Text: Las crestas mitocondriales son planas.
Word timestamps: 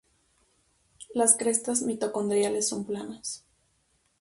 Las 1.13 1.37
crestas 1.37 1.83
mitocondriales 1.83 2.67
son 2.67 2.85
planas. 2.87 3.45